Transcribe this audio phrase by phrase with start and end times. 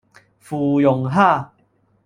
[0.39, 1.47] 芙蓉蝦